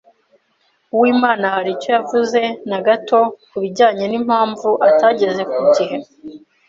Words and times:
Uwimana 0.95 1.45
hari 1.55 1.69
icyo 1.75 1.89
yavuze 1.97 2.41
na 2.69 2.79
gato 2.87 3.19
kubijyanye 3.49 4.05
n'impamvu 4.07 4.69
atageze 4.89 5.41
ku 5.51 5.59
gihe? 5.75 5.97